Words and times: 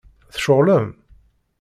Tceɣlem? 0.35 0.87